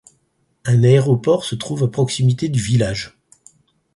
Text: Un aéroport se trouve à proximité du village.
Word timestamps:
Un 0.65 0.83
aéroport 0.83 1.43
se 1.45 1.53
trouve 1.53 1.83
à 1.83 1.87
proximité 1.87 2.49
du 2.49 2.59
village. 2.59 3.19